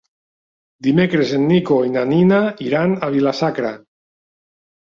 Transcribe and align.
Dimecres 0.87 1.33
en 1.39 1.45
Nico 1.51 1.77
i 1.89 1.93
na 1.97 2.05
Nina 2.13 2.39
iran 2.71 2.97
a 3.09 3.11
Vila-sacra. 3.17 3.75